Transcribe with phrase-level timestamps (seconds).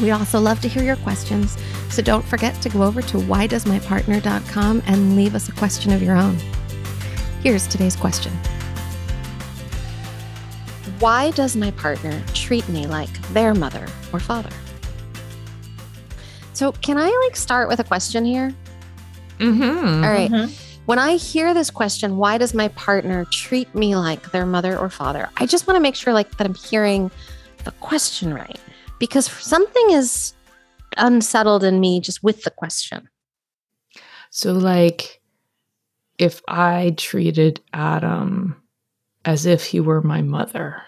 [0.00, 1.56] We also love to hear your questions,
[1.88, 6.16] so don't forget to go over to whydoesmypartner.com and leave us a question of your
[6.16, 6.36] own.
[7.42, 8.32] Here's today's question
[10.98, 14.50] Why does my partner treat me like their mother or father?
[16.52, 18.54] So, can I like start with a question here?
[19.38, 20.04] Mm-hmm.
[20.04, 20.30] All right.
[20.30, 20.62] Mhm.
[20.86, 24.88] When I hear this question, why does my partner treat me like their mother or
[24.88, 25.28] father?
[25.36, 27.10] I just want to make sure like that I'm hearing
[27.64, 28.60] the question right
[28.98, 30.34] because something is
[30.96, 33.08] unsettled in me just with the question.
[34.30, 35.20] So, like,
[36.18, 38.62] if I treated Adam
[39.24, 40.82] as if he were my mother,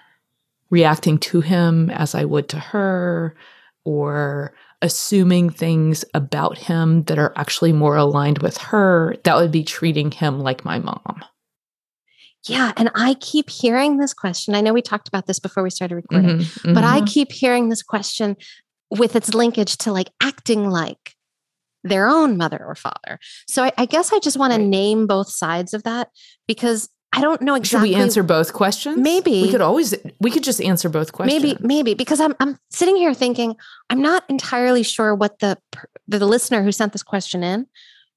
[0.70, 3.34] reacting to him as I would to her,
[3.84, 9.64] or assuming things about him that are actually more aligned with her, that would be
[9.64, 11.24] treating him like my mom.
[12.47, 14.54] Yeah, and I keep hearing this question.
[14.54, 17.06] I know we talked about this before we started recording, Mhm, but I mhm.
[17.12, 18.37] keep hearing this question
[18.91, 21.15] with its linkage to like acting like
[21.84, 23.19] their own mother or father.
[23.48, 24.59] So I, I guess I just want Right.
[24.59, 26.09] to name both sides of that
[26.47, 27.91] because I don't know exactly.
[27.91, 28.98] Should we answer both questions?
[28.98, 29.43] Maybe.
[29.43, 31.43] we could always we could just answer both questions.
[31.43, 33.56] Maybe, maybe because I'm I'm sitting here thinking
[33.91, 35.56] I'm not entirely sure what the
[36.06, 37.66] the, the listener who sent this question in,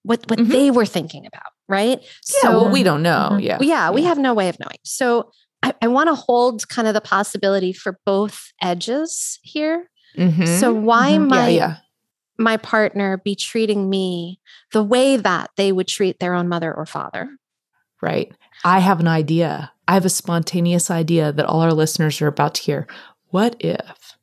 [0.03, 0.49] what what Mhm.
[0.49, 1.99] they were thinking about, right?
[2.43, 3.29] Yeah, well, we don't know.
[3.33, 3.41] Mhm.
[3.43, 4.77] Yeah, yeah, we have no way of knowing.
[4.83, 5.31] So
[5.63, 9.89] I, I want to hold kind of the possibility for both edges here.
[10.17, 10.59] Mhm.
[10.59, 11.29] So why Mhm.
[11.29, 11.77] might yeah.
[12.37, 14.39] my partner be treating me
[14.73, 17.29] the way that they would treat their own mother or father?
[18.01, 18.31] Right.
[18.65, 19.71] I have an idea.
[19.87, 22.87] I have a spontaneous idea that all our listeners are about to hear.
[23.29, 24.17] What if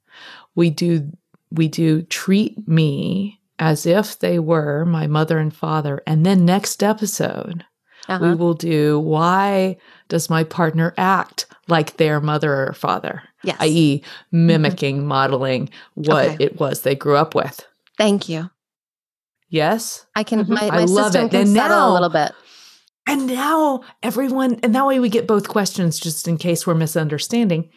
[0.55, 1.13] we do
[1.51, 6.83] we do treat me as if they were my mother and father and then next
[6.83, 7.65] episode
[8.09, 8.37] we Uh-huh.
[8.37, 9.77] will do why
[10.09, 13.23] does my partner act like their mother or father?
[13.45, 13.57] Yes.
[13.61, 14.03] i.e.
[14.33, 16.37] mimicking, modeling what Okay.
[16.45, 17.67] it was they grew up with.
[17.99, 18.51] Thank you.
[19.51, 20.07] Yes?
[20.17, 20.49] I can Mhm.
[20.49, 21.31] my, I love system it.
[21.31, 22.33] can And settle now- a little bit.
[23.07, 27.71] And now everyone, and that way we get both questions just in case we're misunderstanding.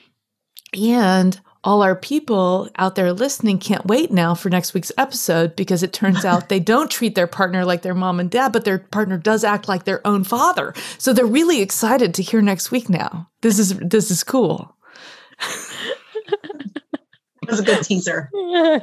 [0.74, 5.84] And all our people out there listening can't wait now for next week's episode because
[5.84, 8.80] it turns out they don't treat their partner like their mom and dad, but their
[8.80, 10.74] partner does act like their own father.
[10.98, 13.30] So they're really excited to hear next week now.
[13.42, 14.76] This is this is cool.
[17.44, 18.30] It was a good teaser.
[18.36, 18.80] okay,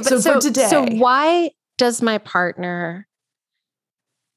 [0.00, 3.08] but so, so, for today, so why does my partner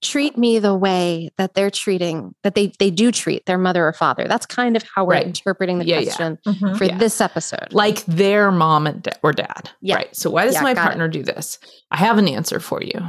[0.01, 3.93] treat me the way that they're treating that they they do treat their mother or
[3.93, 4.27] father?
[4.27, 5.25] That's kind of how we're Right.
[5.27, 6.03] interpreting the Yeah, yeah.
[6.03, 6.77] question Mhm.
[6.77, 6.97] for Yeah.
[6.97, 7.67] this episode.
[7.71, 9.69] like their mom and da- or dad.
[9.81, 9.95] Yeah.
[9.95, 10.15] Right.
[10.15, 10.83] So why does Yeah, my got it.
[10.85, 11.59] partner do this?
[11.91, 12.99] I have an answer for you.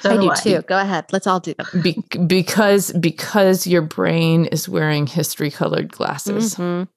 [0.00, 0.34] So I do do I.
[0.34, 0.62] too.
[0.68, 1.06] Go ahead.
[1.12, 1.66] Let's all do them.
[1.82, 6.56] Be- because because your brain is wearing history colored glasses.
[6.56, 6.88] Mhm.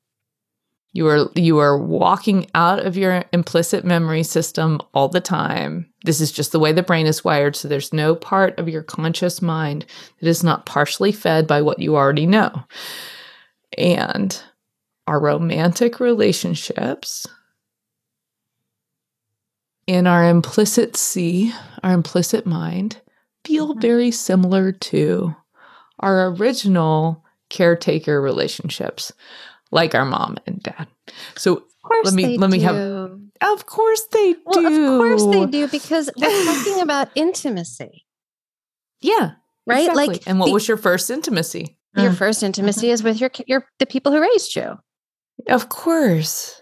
[0.94, 5.86] You are you are walking out of your implicit memory system all the time.
[6.06, 8.84] This is just the way the brain is wired, so there's no part of your
[8.84, 9.86] conscious mind
[10.20, 12.64] that is not partially fed by what you already know.
[13.78, 14.42] And
[15.08, 17.28] our romantic relationships
[19.88, 21.54] in our implicit sea,
[21.84, 23.02] our implicit mind,
[23.46, 23.82] feel Mhm.
[23.82, 25.36] very similar to
[26.00, 29.12] our original caretaker relationships,
[29.72, 30.88] like our mom and dad.
[31.36, 31.64] So
[32.04, 32.66] Let me- let me do.
[32.66, 33.20] have-
[33.54, 34.40] Of course they do.
[34.46, 38.06] well, of course they do because we're talking about intimacy,
[39.02, 39.32] Yeah.
[39.66, 39.88] right?
[39.88, 40.08] exactly.
[40.08, 41.78] Like, and what the- was your first intimacy?
[41.96, 42.18] your Mm.
[42.18, 44.78] first intimacy is with your your the people who raised you.
[45.50, 46.62] Of course.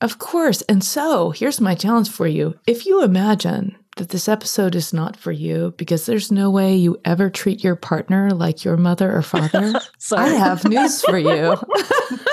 [0.00, 0.62] Of course.
[0.62, 2.54] And so here's my challenge for you.
[2.66, 6.98] If you imagine that this episode is not for you because there's no way you
[7.04, 9.74] ever treat your partner like your mother or father,
[10.16, 11.56] I have news for you.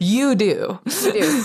[0.00, 0.78] you do.
[0.86, 1.44] You do.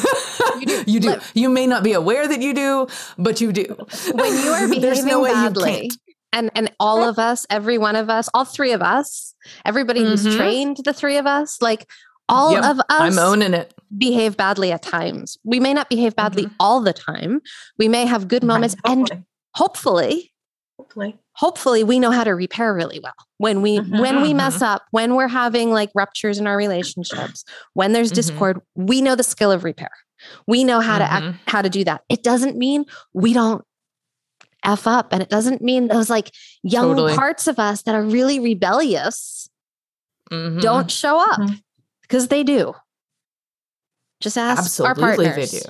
[0.60, 0.84] You do.
[0.92, 1.10] You do.
[1.12, 1.24] Look.
[1.34, 2.88] You may not be aware that you do,
[3.18, 3.66] but you do.
[4.14, 5.90] when you are There's behaving no badly
[6.34, 10.26] and and all of us every one of us all three of us everybody who's
[10.26, 10.38] Mhm.
[10.38, 11.90] trained the three of us like
[12.30, 13.74] all Yep, of us I'm owning it.
[13.98, 16.56] behave badly at times we may not behave badly Mm-hmm.
[16.62, 17.42] all the time
[17.78, 19.10] we may have good moments and
[19.56, 20.32] Hopefully.
[20.78, 21.84] hopefully Hopefully.
[21.84, 24.00] we know how to repair really well when we Mhm.
[24.00, 24.38] when we Mm-hmm.
[24.38, 27.44] mess up when we're having like ruptures in our relationships
[27.74, 28.16] when there's Mhm.
[28.16, 29.90] discord we know the skill of repair
[30.48, 31.36] we know how to act Mhm.
[31.48, 33.64] how to do that it doesn't mean we don't
[34.64, 37.16] f up and it doesn't mean those like young Totally.
[37.16, 39.50] parts of us that are really rebellious
[40.30, 41.42] don't show up
[42.04, 42.74] because they do
[44.22, 45.62] just ask Absolutely, our they partners do.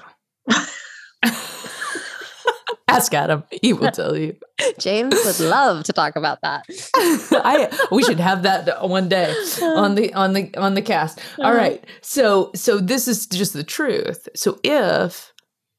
[2.92, 4.36] Ask Adam; he will tell you.
[4.78, 6.64] james would love to talk about that
[6.96, 11.20] I we should have that one day on the on the on the cast.
[11.40, 11.78] All Uh-huh.
[12.02, 14.28] So so this is just the truth.
[14.36, 15.34] So if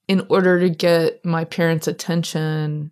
[0.09, 2.91] in order to get my parents' attention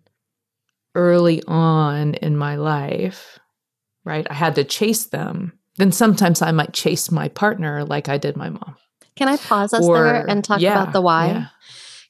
[0.95, 3.37] early on in my life,
[4.05, 8.17] right, I had to chase them, then sometimes I might chase my partner like I
[8.17, 8.75] did my mom.
[9.15, 11.45] can i pause us Or- there and talk yeah, about the why yeah.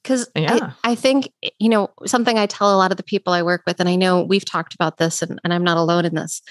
[0.03, 0.71] Because Yeah.
[0.83, 3.63] I, I think, you know, something I tell a lot of the people I work
[3.67, 6.41] with, and I know we've talked about this and, and I'm not alone in this.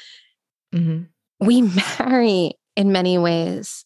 [0.75, 1.09] Mhm.
[1.41, 1.63] We
[1.99, 3.85] marry in many ways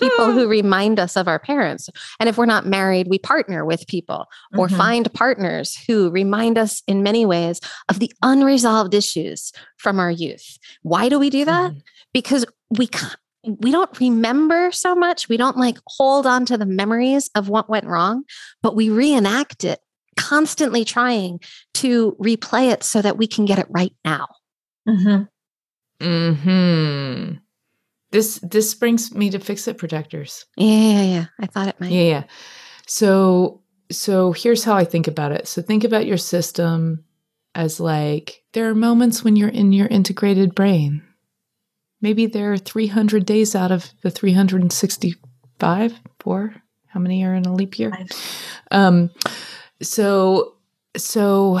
[0.00, 1.90] people who remind us of our parents.
[2.18, 4.26] And if we're not married, we partner with people
[4.56, 4.76] or Mhm.
[4.76, 7.60] find partners who remind us in many ways
[7.90, 10.58] of the unresolved issues from our youth.
[10.82, 11.72] Why do we do that?
[11.72, 11.82] Mhm.
[12.12, 13.14] because we ca-
[13.44, 15.28] we don't remember so much.
[15.28, 18.24] We don't like hold on to the memories of what went wrong,
[18.62, 19.80] but we reenact it,
[20.16, 21.40] constantly trying
[21.74, 24.26] to replay it so that we can get it right now.
[24.88, 25.28] Mhm.
[26.00, 27.40] Mhm.
[28.12, 30.44] This this brings me to fix it protectors.
[30.56, 31.24] Yeah, yeah, yeah.
[31.40, 31.92] I thought it might.
[31.92, 32.22] Yeah, yeah.
[32.86, 35.48] So so here's how I think about it.
[35.48, 37.04] So think about your system
[37.54, 41.02] as like there are moments when you're in your integrated brain.
[42.00, 46.54] Maybe there are 300 days out of the 365, four.
[46.86, 47.92] How many are in a leap year?
[48.70, 49.10] Um
[49.82, 50.54] so
[50.96, 51.60] so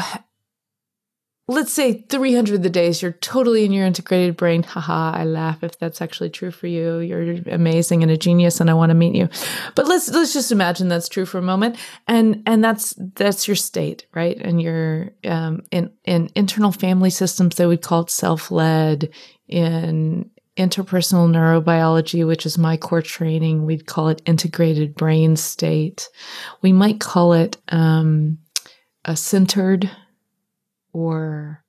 [1.50, 4.62] let's say 300 of the days you're totally in your integrated brain.
[4.62, 6.98] Haha, I laugh if that's actually true for you.
[6.98, 9.28] You're amazing and a genius and I want to meet you.
[9.74, 11.76] But let's let's just imagine that's true for a moment.
[12.06, 14.38] And and that's that's your state, right?
[14.38, 19.10] And your um in in internal family systems they would call it self-led
[19.48, 26.08] in interpersonal neurobiology, which is my core training, we'd call it integrated brain state.
[26.62, 28.38] We might call it um,
[29.04, 29.90] a centered
[30.92, 31.64] or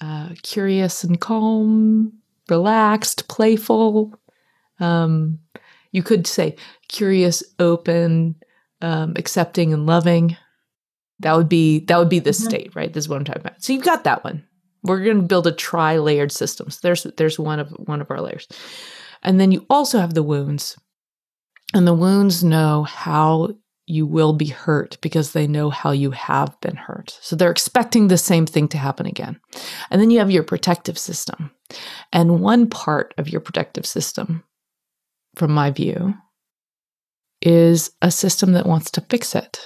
[0.00, 2.12] uh, curious and calm,
[2.48, 4.18] relaxed, playful.
[4.80, 5.38] Um,
[5.92, 6.56] you could say
[6.88, 8.36] curious, open,
[8.82, 10.36] um, accepting, and loving.
[11.20, 12.44] That would be that would be the Mhm.
[12.44, 12.92] state, right?
[12.92, 13.62] This is what I'm talking about.
[13.62, 14.44] So you've got that one.
[14.82, 16.70] We're going to build a tri-layered system.
[16.70, 18.46] So there's there's one of one of our layers,
[19.22, 20.76] and then you also have the wounds,
[21.72, 23.54] and the wounds know how
[23.86, 27.16] you will be hurt because they know how you have been hurt.
[27.20, 29.40] So they're expecting the same thing to happen again.
[29.90, 31.52] And then you have your protective system.
[32.12, 34.42] And one part of your protective system,
[35.36, 36.14] from my view,
[37.40, 39.60] is a system that wants to fix it.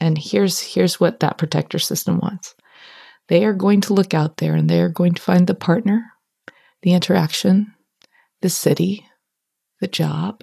[0.00, 2.54] And here's here's what that protector system wants.
[3.28, 6.06] They are going to look out there and they are going to find the partner,
[6.82, 7.74] the interaction,
[8.40, 9.06] the city,
[9.80, 10.42] the job,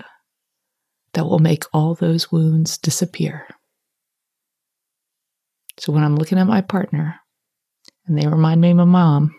[1.13, 3.47] that will make all those wounds disappear.
[5.79, 7.19] So when I'm looking at my partner
[8.05, 9.35] and they remind me of my mom,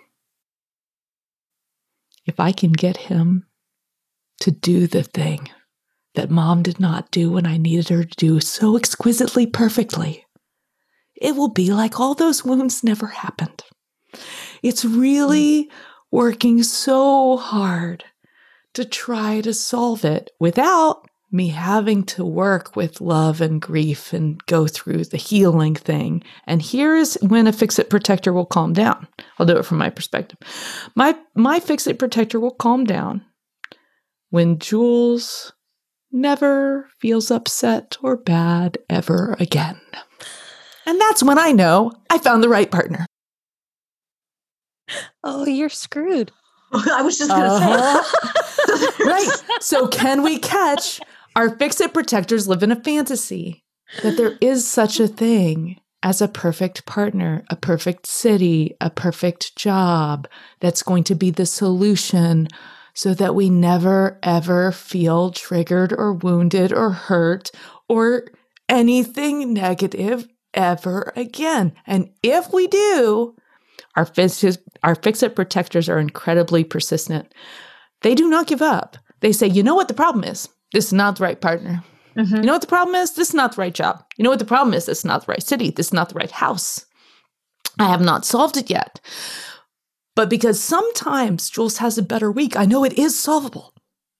[2.27, 3.47] if I can get him
[4.41, 5.49] to do the thing
[6.15, 10.27] that mom did not do when I needed her to do so exquisitely perfectly,
[11.17, 13.65] it will be like all those wounds never happened.
[14.63, 15.71] It's really
[16.11, 18.05] working so hard
[18.75, 24.43] to try to solve it without me having to work with love and grief and
[24.47, 26.23] go through the healing thing.
[26.47, 29.07] And here's when a fix it protector will calm down.
[29.39, 30.39] I'll do it from my perspective.
[30.95, 33.25] My my fix it protector will calm down
[34.31, 35.53] when Jules
[36.11, 39.79] never feels upset or bad ever again.
[40.87, 43.05] And that's when I know I found the right partner.
[45.23, 46.33] Oh, you're screwed.
[46.73, 48.03] I was just going to Uh-huh.
[48.03, 49.05] say.
[49.05, 49.43] right.
[49.61, 51.01] So, can we catch
[51.39, 53.65] our fix it protectors live in a fantasy
[54.03, 59.55] that there is such a thing as a perfect partner, a perfect city, a perfect
[59.55, 60.27] job
[60.59, 62.49] that's going to be the solution
[62.93, 67.53] so that we never ever feel triggered or wounded or hurt
[67.89, 68.25] or
[68.69, 71.73] anything negative ever again.
[71.87, 73.37] And if we do,
[73.95, 74.45] our fix,
[74.83, 77.33] our fix it protectors are incredibly persistent.
[78.03, 78.97] They do not give up.
[79.21, 80.49] They say, you know what the problem is?
[80.73, 81.83] This is not the right partner.
[82.17, 82.37] Mhm.
[82.39, 83.13] You know what the problem is?
[83.13, 84.03] This is not the right job.
[84.17, 84.87] You know what the problem is?
[84.87, 85.71] This is not the right city.
[85.71, 86.85] This is not the right house.
[87.79, 89.01] I have not solved it yet.
[90.17, 93.73] But because sometimes Jules has a better week, I know it is solvable.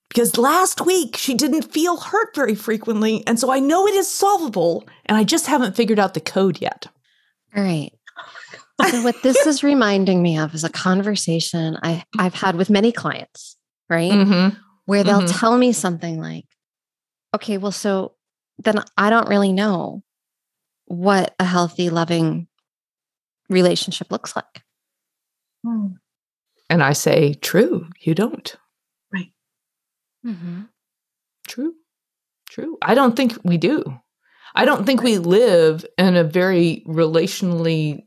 [0.09, 3.27] Because last week she didn't feel hurt very frequently.
[3.27, 4.89] And so I know it is solvable.
[5.07, 6.87] And I just haven't figured out the code yet.
[7.57, 7.91] All right.
[8.91, 12.93] So what this is reminding me of is a conversation I, I've had with many
[12.93, 13.57] clients,
[13.91, 14.13] right?
[14.13, 14.57] Mm-hmm.
[14.89, 15.39] Where they'll Mhm.
[15.39, 16.47] tell me something like,
[17.35, 18.15] okay, well, so
[18.57, 20.03] then I don't really know
[20.87, 22.49] what a healthy, loving
[23.51, 24.65] relationship looks like.
[25.63, 25.89] Hmm.
[26.71, 28.57] And I say, true, you don't.
[30.25, 30.63] Mm-hmm.
[31.47, 31.75] True.
[32.49, 32.79] True.
[32.83, 33.85] I don't think we do.
[34.55, 38.07] I don't think we live in a very relationally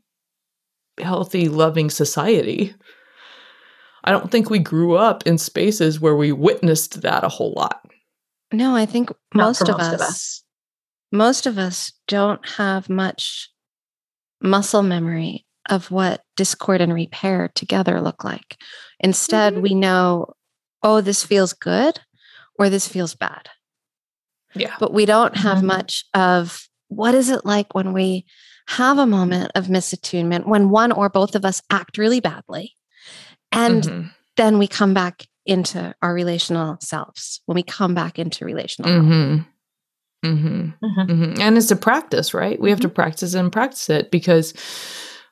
[0.98, 2.74] healthy, loving society.
[4.04, 7.84] I don't think we grew up in spaces where we witnessed that a whole lot.
[8.52, 10.42] No, I think Not most, for of, us,
[11.10, 13.48] most of us don't have much
[14.42, 18.56] muscle memory of what discord and repair together look like.
[18.98, 19.62] Instead, Mhm.
[19.62, 20.34] we know,
[20.82, 22.00] oh, this feels good
[22.58, 23.48] or this feels bad.
[24.54, 24.74] Yeah.
[24.80, 25.64] But we don't have Mhm.
[25.66, 28.26] much of what is it like when we
[28.68, 32.76] have a moment of misattunement, when one or both of us act really badly.
[33.52, 34.10] And Mhm.
[34.36, 39.04] then we come back into our relational selves, when we come back into relational health.
[39.04, 39.46] Mhm.
[40.24, 40.74] Mhm.
[40.82, 41.06] Mhm.
[41.08, 41.40] Mhm.
[41.40, 42.60] And it's a practice, right?
[42.60, 42.88] We have Mm-hmm.
[42.88, 44.54] to practice and practice it because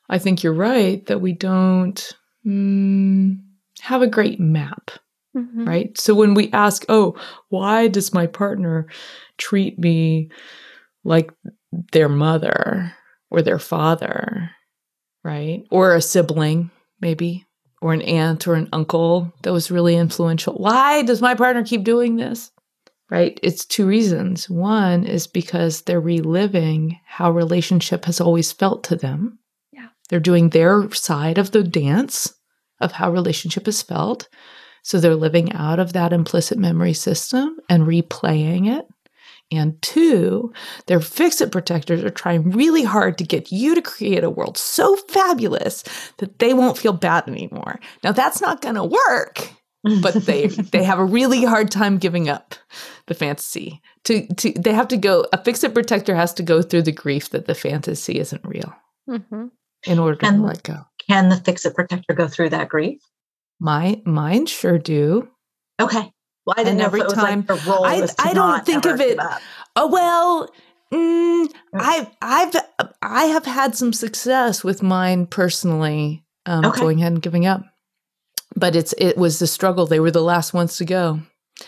[0.09, 2.11] I think you're right that we don't
[2.45, 3.37] mm,
[3.81, 4.91] have a great map.
[5.33, 5.97] Right?
[5.97, 7.15] So when we ask, oh,
[7.47, 8.87] why does my partner
[9.37, 10.29] treat me
[11.05, 11.31] like
[11.93, 12.91] their mother
[13.29, 14.51] or their father,
[15.23, 15.63] right?
[15.71, 17.45] Or a sibling, maybe,
[17.81, 20.53] or an aunt or an uncle that was really influential.
[20.53, 22.51] Why does my partner keep doing this?
[23.09, 23.37] Right?
[23.43, 24.49] It's two reasons.
[24.49, 29.39] One is because they're reliving how relationship has always felt to them.
[29.73, 29.87] Yeah.
[30.09, 32.33] They're doing their side of the dance
[32.79, 34.29] of how relationship is felt.
[34.83, 38.85] So they're living out of that implicit memory system and replaying it.
[39.51, 40.53] And two,
[40.87, 44.57] their fix it protectors are trying really hard to get you to create a world
[44.57, 45.83] so fabulous
[46.17, 47.79] that they won't feel bad anymore.
[48.03, 49.49] Now that's not going to work,
[50.01, 52.55] but they they have a really hard time giving up
[53.07, 53.81] the fantasy.
[54.05, 56.91] To to they have to go a fix it protector has to go through the
[56.93, 58.73] grief that the fantasy isn't real
[59.09, 59.49] Mhm.
[59.85, 60.85] in order to let go.
[61.09, 63.01] Can the fix it protector go through that grief?
[63.59, 65.27] My mine sure do.
[65.79, 66.11] Okay.
[66.45, 68.99] Well, I didn't every if it was time- like role I- I don't think of
[68.99, 69.19] it-.
[69.75, 70.49] Oh well,
[70.93, 72.55] mm, I've I've
[73.01, 76.79] I have had some success with mine personally, um, Okay.
[76.81, 77.63] going ahead and giving up.
[78.55, 79.85] But it's it was the struggle.
[79.85, 81.19] They were the last ones to go,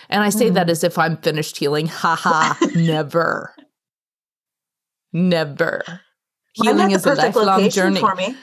[0.10, 0.72] and I say that Mm.
[0.72, 1.88] as if I'm finished healing.
[1.88, 2.58] Ha ha!
[2.76, 3.56] never,
[5.14, 5.84] never.
[6.56, 8.00] Healing had is a lifelong journey.
[8.00, 8.36] for me.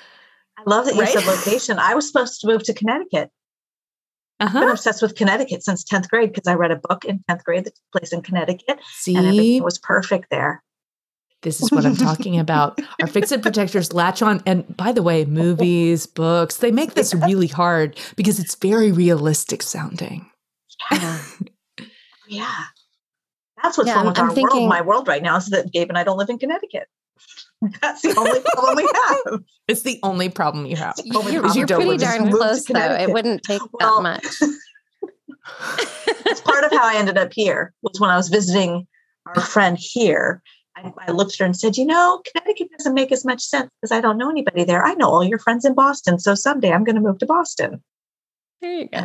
[0.58, 1.08] I love that you Right?
[1.12, 1.78] said location.
[1.78, 3.30] I was supposed to move to Connecticut.
[4.40, 4.72] I've been Uh-huh.
[4.72, 7.74] obsessed with Connecticut since 10th grade because I read a book in 10th grade that
[7.74, 10.62] took place in Connecticut See, and everything was perfect there.
[11.42, 12.80] This is what I'm talking about.
[13.00, 14.42] Our fix it protectors latch on.
[14.46, 19.62] And by the way, movies, books, they make this really hard because it's very realistic
[19.62, 20.30] sounding.
[20.90, 21.18] Yeah.
[22.28, 22.46] Yeah.
[23.60, 24.68] That's what's Yeah, wrong with I'm our thinking- world.
[24.68, 26.86] My world right now is that Gabe and I don't live in Connecticut.
[27.82, 29.42] That's the only problem we have.
[29.68, 30.94] It's the only problem you have.
[31.06, 31.56] My You're, God.
[31.56, 32.94] you're Don't pretty darn close, though.
[32.94, 34.50] It wouldn't take Well, that much.
[36.26, 38.86] It's part of how I ended up here was when I was visiting
[39.26, 40.42] our friend here.
[40.76, 43.68] I, I looked at her and said, "You know, Connecticut doesn't make as much sense
[43.80, 44.84] because I don't know anybody there.
[44.84, 47.82] I know all your friends in Boston, so someday I'm going to move to Boston."
[48.60, 48.98] There you go.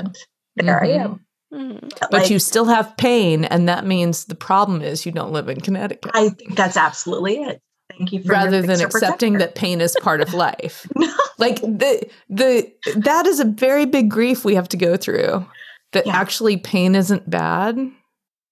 [0.58, 1.00] And there I Mhm.
[1.00, 1.26] am.
[1.54, 1.82] Mm.
[2.00, 5.32] But, But like, you still have pain, and that means the problem is you don't
[5.32, 6.12] live in Connecticut.
[6.14, 7.62] I think that's absolutely it.
[7.98, 9.38] Thank you for your rather than accepting protector.
[9.54, 10.88] that pain is part of life.
[10.96, 11.12] No.
[11.38, 15.46] like the the that is a very big grief we have to go through.
[15.94, 16.16] That Yeah.
[16.16, 17.78] actually pain isn't bad.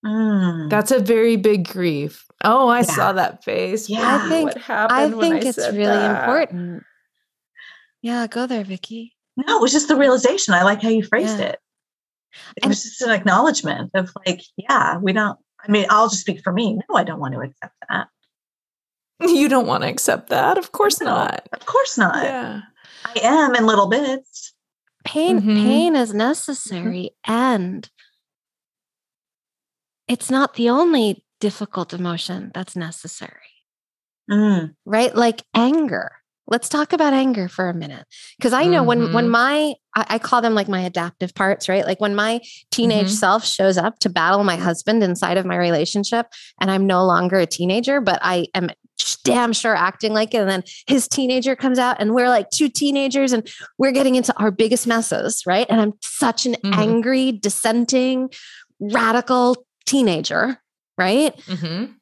[0.05, 0.69] Mm.
[0.69, 2.25] That's a very big grief.
[2.43, 2.83] Oh, I Yeah.
[2.83, 3.89] saw that face.
[3.89, 4.19] Yeah.
[4.23, 6.19] I think- what happened I when think it's said really that?
[6.21, 6.83] important.
[8.01, 9.13] Yeah, go there, Vicky.
[9.38, 10.53] no, it was just the realization.
[10.53, 11.45] I like how you phrased Yeah.
[11.47, 11.59] it.
[12.57, 15.38] It And- was just an acknowledgement of like, yeah, we don't.
[15.65, 16.79] I mean, I'll just speak for me.
[16.89, 18.07] No, I don't want to accept that.
[19.30, 20.58] You don't want to accept that.
[20.58, 21.48] Of course No, not.
[21.53, 22.24] Of course not.
[22.24, 22.62] Yeah.
[23.06, 24.53] I am in little bits.
[25.06, 25.63] Pain Mhm.
[25.63, 27.89] pain is necessary and
[30.08, 33.32] it's not the only difficult emotion that's necessary.
[34.32, 34.74] Mm.
[34.86, 35.13] right?
[35.13, 36.10] Like anger.
[36.48, 38.06] Let's talk about anger for a minute.
[38.38, 39.32] Because I know when when Mhm.
[39.32, 41.86] my I, I call them like my adaptive parts, right?
[41.86, 42.39] Like when my
[42.72, 43.20] teenage Mhm.
[43.20, 46.27] self shows up to battle my husband inside of my relationship,
[46.62, 48.70] and I'm no longer a teenager, but I am
[49.24, 50.38] damn sure acting like it.
[50.38, 54.33] And then his teenager comes out, and we're like two teenagers, and we're getting into
[54.38, 55.67] our biggest messes, right?
[55.69, 56.77] And I'm such an Mhm.
[56.77, 58.29] angry, dissenting,
[58.79, 60.60] radical teenager,
[60.98, 61.36] right?
[61.45, 61.65] Mm-hmm.
[61.65, 61.93] Mhm.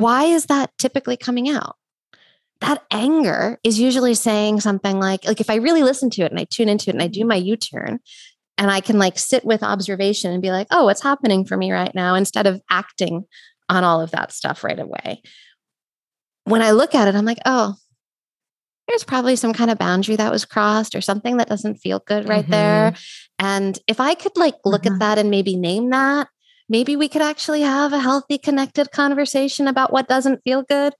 [0.00, 1.76] why is that typically coming out?
[2.60, 6.40] That anger is usually saying something like, like if I really listen to it and
[6.40, 8.00] I tune into it and I do my U-turn
[8.58, 11.70] and I can like sit with observation and be like, oh, what's happening for me
[11.70, 13.24] right now instead of acting
[13.68, 15.22] on all of that stuff right away.
[16.48, 17.74] When I look at it, I'm like, oh,
[18.88, 22.26] there's probably some kind of boundary that was crossed or something that doesn't feel good
[22.28, 22.94] right there.
[23.38, 24.94] And if I could like look Mhm.
[24.94, 26.28] at that and maybe name that,
[26.70, 30.94] maybe we could actually have a healthy, connected conversation about what doesn't feel good.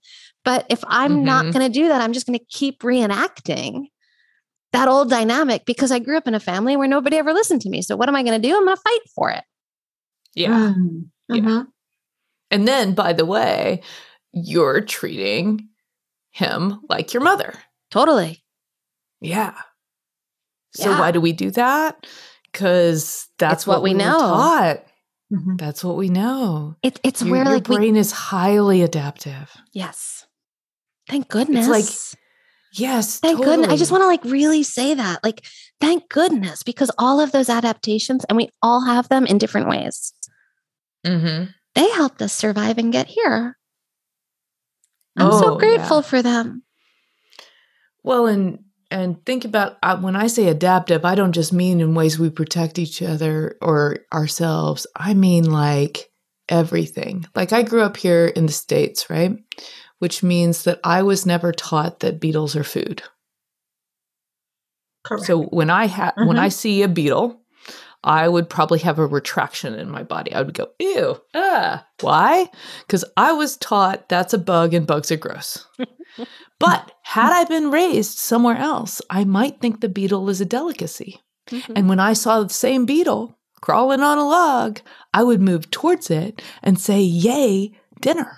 [0.45, 1.53] But if I'm not Mhm.
[1.53, 3.87] going to do that, I'm just going to keep reenacting
[4.71, 7.69] that old dynamic because I grew up in a family where nobody ever listened to
[7.69, 7.81] me.
[7.81, 8.55] So what am I going to do?
[8.55, 9.43] I'm going to fight for it.
[10.35, 10.73] Yeah.
[10.77, 11.05] Mm.
[11.27, 11.41] Yeah.
[11.41, 11.67] Mhm.
[12.51, 13.81] And then, by the way,
[14.33, 15.69] you're treating
[16.31, 17.53] him like your mother.
[17.91, 18.43] Totally.
[19.21, 19.55] Yeah.
[20.75, 20.99] So Yeah.
[20.99, 22.05] why do we do that?
[22.51, 24.17] Because that's It's what we were know.
[24.19, 24.83] taught.
[25.33, 25.59] Mhm.
[25.59, 26.75] That's what we know.
[26.81, 29.51] It, it's Your, where your like we, brain is highly adaptive.
[29.73, 30.25] yes.
[31.07, 31.67] Thank goodness.
[31.67, 31.85] like,
[32.73, 33.19] Yes.
[33.19, 33.69] Thank goodness.
[33.71, 35.23] I just want to like really say that.
[35.23, 35.43] Like,
[35.81, 40.13] thank goodness, because all of those adaptations, and we all have them in different ways,
[41.03, 41.51] Mhm.
[41.73, 43.57] they helped us survive and get here.
[45.19, 46.01] I'm so Oh, grateful yeah.
[46.01, 46.63] for them.
[48.03, 51.93] Well, and and think about uh, when I say adaptive, I don't just mean in
[51.93, 54.87] ways we protect each other or ourselves.
[54.95, 56.09] I mean like
[56.47, 57.25] everything.
[57.35, 59.37] Like I grew up here in the states, right?
[59.99, 63.03] Which means that I was never taught that beetles are food.
[65.03, 65.25] Correct.
[65.25, 66.39] So when I ha- when Mhm.
[66.39, 67.41] I see a beetle,
[68.03, 70.33] I would probably have a retraction in my body.
[70.33, 71.85] I would go, ew, ah.
[71.99, 72.49] Why?
[72.85, 75.67] Because I was taught that's a bug and bugs are gross.
[76.59, 81.21] but had I been raised somewhere else, I might think the beetle is a delicacy.
[81.75, 84.79] And when I saw the same beetle crawling on a log,
[85.13, 88.37] I would move towards it and say, Yay, dinner.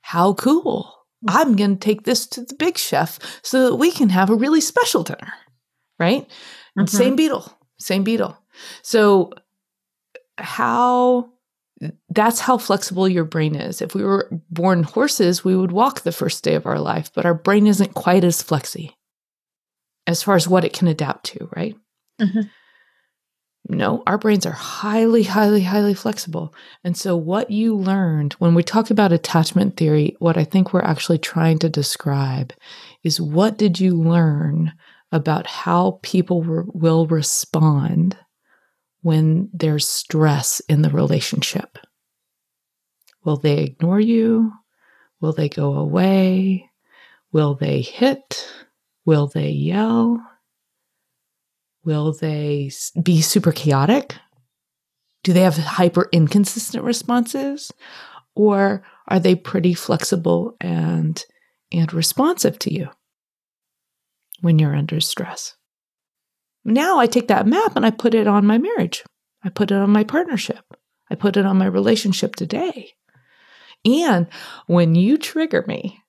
[0.00, 0.92] How cool.
[1.28, 4.34] I'm going to take this to the big chef so that we can have a
[4.34, 5.32] really special dinner.
[5.98, 6.28] Right?
[6.78, 6.88] Mhm.
[6.88, 8.36] Same beetle, same beetle.
[8.82, 9.32] So,
[10.38, 11.30] how
[12.08, 13.82] that's how flexible your brain is.
[13.82, 17.26] If we were born horses, we would walk the first day of our life, but
[17.26, 18.96] our brain isn't quite as flexy
[20.06, 21.76] as far as what it can adapt to, right?
[22.20, 22.48] Mhm.
[23.68, 26.54] No, our brains are highly, highly, highly flexible.
[26.84, 30.82] And so, what you learned when we talk about attachment theory, what I think we're
[30.82, 32.52] actually trying to describe
[33.02, 34.72] is what did you learn
[35.14, 38.18] about how people re- will respond
[39.02, 41.78] when there's stress in the relationship?
[43.24, 44.50] Will they ignore you?
[45.20, 46.68] Will they go away?
[47.30, 48.44] Will they hit?
[49.06, 50.20] Will they yell?
[51.84, 54.16] Will they be super chaotic?
[55.22, 57.70] Do they have hyper inconsistent responses?
[58.34, 61.24] Or are they pretty flexible and
[61.70, 62.88] and responsive to you
[64.40, 65.54] when you're under stress?
[66.64, 69.04] Now I take that map and I put it on my marriage.
[69.44, 70.64] I put it on my partnership.
[71.10, 72.92] I put it on my relationship today.
[73.84, 74.26] And
[74.66, 76.00] when you trigger me,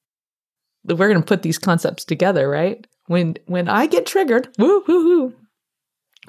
[0.85, 2.85] we're going to put these concepts together, right?
[3.07, 5.33] When when I get triggered, woo woo,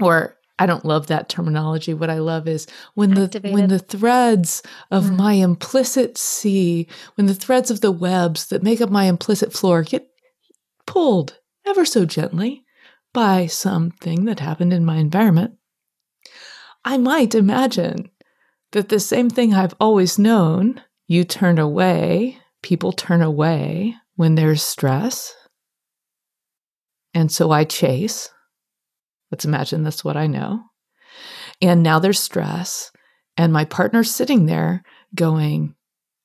[0.01, 1.95] or I don't love that terminology.
[1.95, 3.55] What I love is when the Activated.
[3.55, 5.17] when the threads of Mm.
[5.17, 9.83] my implicit sea, when the threads of the webs that make up my implicit floor
[9.83, 10.09] get
[10.87, 12.65] pulled ever so gently
[13.13, 15.55] by something that happened in my environment,
[16.85, 18.11] I might imagine
[18.73, 24.63] that the same thing I've always known, you turn away, people turn away when there's
[24.63, 25.35] stress.
[27.15, 28.31] And so I chase.
[29.31, 30.65] Let's imagine that's what I know.
[31.63, 32.91] And now there's stress.
[33.39, 34.83] and my partner's sitting there
[35.15, 35.76] going,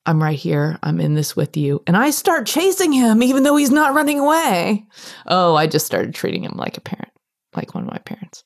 [0.06, 0.80] I'm right here.
[0.82, 1.84] I'm in this with you.
[1.86, 4.86] And I start chasing him, even though he's not running away.
[5.28, 7.12] Oh, I just started treating him like a parent,
[7.56, 8.44] like one of my parents.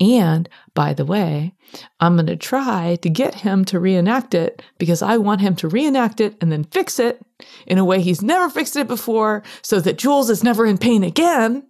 [0.00, 1.54] And by the way,
[2.00, 5.68] I'm going to try to get him to reenact it because I want him to
[5.68, 7.20] reenact it and then fix it
[7.66, 11.04] in a way he's never fixed it before so that Jules is never in pain
[11.04, 11.66] again.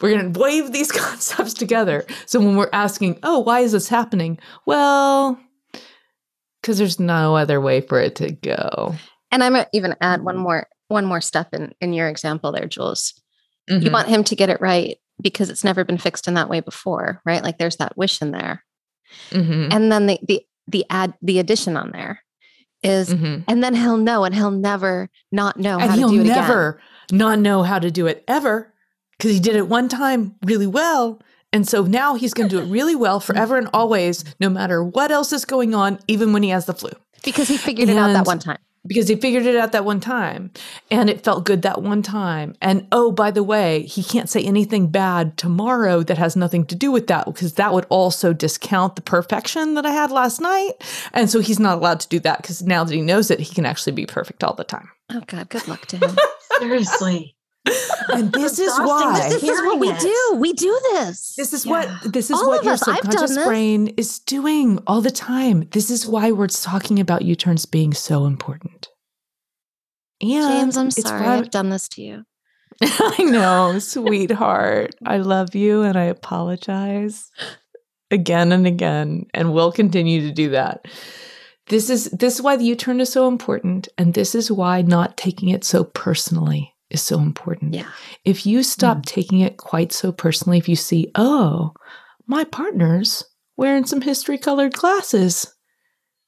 [0.00, 2.04] We're going to wave these concepts together.
[2.26, 4.38] So when we're asking, oh, why is this happening?
[4.66, 5.38] Well,
[6.62, 8.94] because there's no other way for it to go.
[9.30, 12.66] And I might even add one more one more step in in your example there,
[12.66, 13.14] Jules.
[13.68, 13.92] You Mhm.
[13.92, 17.20] want him to get it right because it's never been fixed in that way before,
[17.24, 17.42] right?
[17.42, 18.64] Like there's that wish in there.
[19.30, 19.72] Mhm.
[19.72, 22.22] And then the the the add the addition on there
[22.82, 23.44] is Mhm.
[23.48, 26.24] and then he'll know and he'll never not know and how he'll to do it
[26.24, 26.36] again.
[26.36, 28.72] never not know how to do it ever
[29.16, 31.20] because he did it one time really well.
[31.52, 34.82] And so now he's going to do it really well forever and always, no matter
[34.82, 36.90] what else is going on, even when he has the flu,
[37.24, 38.58] Because he figured it out that one time.
[38.86, 40.50] because he figured it out that one time
[40.90, 42.54] and it felt good that one time.
[42.62, 46.74] And oh, by the way, he can't say anything bad tomorrow that has nothing to
[46.74, 50.72] do with that because that would also discount the perfection that I had last night.
[51.12, 53.54] And so he's not allowed to do that because now that he knows it, he
[53.54, 54.88] can actually be perfect all the time.
[55.10, 56.16] Oh God, good luck to him.
[56.58, 57.36] Seriously.
[58.08, 59.28] And this is why.
[59.28, 60.00] this is what we it.
[60.00, 60.36] do.
[60.38, 61.34] We do this.
[61.36, 61.70] This is Yeah.
[62.02, 65.68] what this is All what your us, subconscious brain is doing all the time.
[65.70, 68.88] This is why we're talking about U-turns being so important.
[70.20, 72.24] And James, I'm sorry I've done this to you.
[72.82, 74.94] I know, sweetheart.
[75.04, 77.30] I love you and I apologize
[78.10, 80.86] again and again and will continue to do that.
[81.68, 85.16] This is this is why the U-turn is so important and this is why not
[85.16, 87.74] taking it so personally is so important.
[87.74, 87.88] Yeah.
[88.24, 91.72] If you stop taking it quite so personally, if you see, "Oh,
[92.26, 93.24] my partner's
[93.56, 95.52] wearing some history colored glasses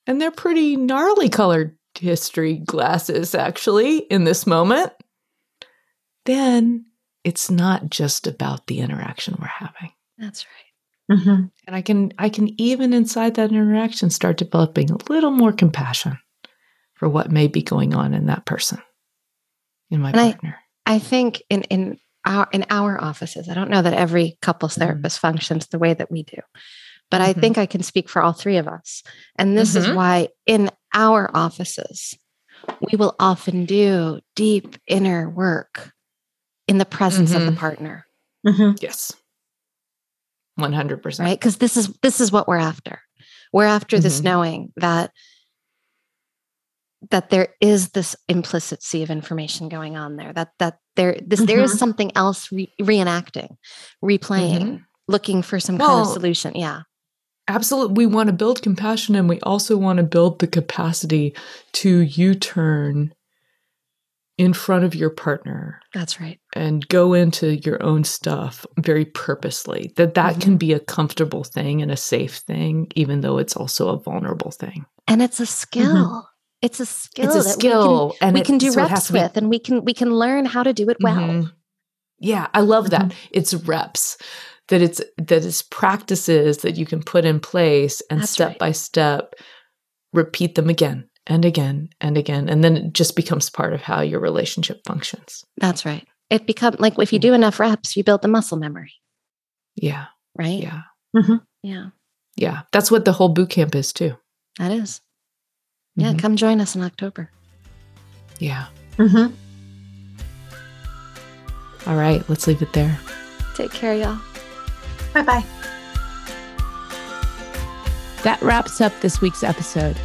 [0.06, 4.92] and they're pretty gnarly colored history glasses actually in this moment."
[6.26, 6.86] then
[7.22, 11.18] it's not just about the interaction we're having That's right.
[11.18, 11.50] Mhm.
[11.66, 16.18] and i can i can even inside that interaction start developing a little more compassion
[16.94, 18.80] for what may be going on in that person
[19.94, 23.70] in my And I- partner I think in in our in our offices, I don't
[23.70, 24.78] know that every couples Mhm.
[24.80, 26.38] therapist functions the way that we do,
[27.10, 27.40] but I Mhm.
[27.40, 29.02] think I can speak for all three of us.
[29.38, 29.94] And this is Mhm.
[29.94, 32.18] why in our offices,
[32.82, 35.92] we will often do deep inner work
[36.68, 37.56] in the presence of the Mhm.
[37.56, 38.06] partner,
[38.46, 38.80] Mhm.
[38.82, 39.12] yes
[40.56, 41.38] 100% right?
[41.38, 43.00] Because this is this is what we're after.
[43.52, 45.12] We're after this knowing that
[47.10, 51.40] that there is this implicit sea of information going on there that that there this
[51.40, 51.78] there is Mhm.
[51.78, 53.56] something else re- reenacting
[54.02, 56.82] replaying looking for some kind of solution yeah.
[57.46, 61.34] Absolutely we want to build compassion and we also want to build the capacity
[61.72, 63.12] to u-turn
[64.36, 66.40] in front of your partner that's right.
[66.54, 70.40] and go into your own stuff very purposely that that Mm-hmm.
[70.40, 74.50] can be a comfortable thing and a safe thing even though it's also a vulnerable
[74.50, 74.86] thing.
[75.06, 76.26] And it's a skill
[76.64, 77.38] it's a skill Mm-hmm.
[77.38, 79.36] it's a that skill we and can, we it- can do so reps be- with
[79.36, 81.16] and we can we can learn how to do it well.
[81.16, 81.52] Mhm.
[82.18, 83.12] yeah i love that.
[83.30, 84.16] It's reps
[84.68, 88.58] that it's that it's practices that you can put in place and That's step right.
[88.58, 89.34] by step
[90.12, 94.00] repeat them again and again and again and then it just becomes part of how
[94.00, 95.44] your relationship functions.
[95.58, 96.06] That's right.
[96.30, 98.92] It become like if you do enough reps you build the muscle memory.
[99.76, 100.06] Yeah.
[100.34, 100.60] Right?
[100.62, 100.82] Yeah.
[101.62, 101.86] Yeah.
[102.36, 104.16] Yeah that's what the whole boot camp is too.
[104.58, 105.00] That is
[105.96, 106.18] yeah Mhm.
[106.18, 107.30] come join us in october
[108.38, 108.66] yeah
[108.98, 109.32] Mhm.
[111.86, 112.98] all right let's leave it there
[113.54, 114.18] take care y'all
[115.14, 115.44] Bye bye.
[118.24, 119.96] That wraps up this week's episode.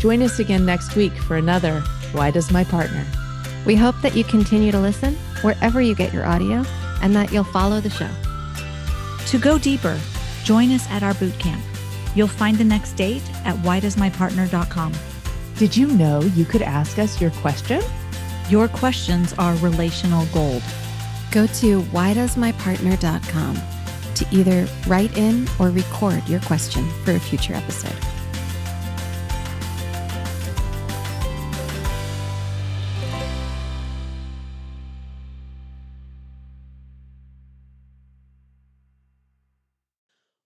[0.00, 1.82] Join us again next week for another
[2.12, 3.04] Why Does My Partner?
[3.64, 6.64] We hope that you continue to listen wherever you get your audio
[7.00, 8.08] and that you'll follow the show.
[9.28, 9.96] To go deeper,
[10.42, 11.62] join us at our boot camp.
[12.16, 14.92] You'll find the next date at whydoesmypartner.com.
[15.58, 17.80] Did you know you could ask us your question?
[18.50, 20.62] Your questions are relational gold.
[21.32, 23.56] Go to whydoesmypartner.com
[24.16, 27.96] to either write in or record your question for a future episode.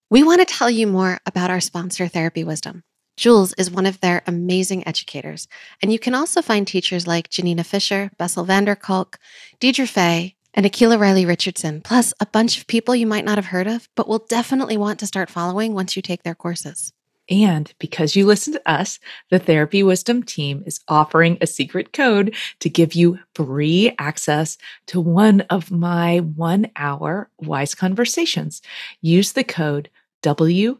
[0.09, 2.83] We want to tell you more about our sponsor, Therapy Wisdom.
[3.17, 5.47] Jules is one of their amazing educators,
[5.81, 9.19] and you can also find teachers like Janina Fisher, Bessel van der Kolk,
[9.59, 13.47] Deirdre Fay, and Akila Riley Richardson, plus a bunch of people you might not have
[13.47, 16.93] heard of, but will definitely want to start following once you take their courses.
[17.29, 22.35] And because you listen to us, the Therapy Wisdom team is offering a secret code
[22.59, 28.61] to give you free access to one of my one hour wise conversations.
[29.01, 29.89] Use the code
[30.23, 30.79] WDMP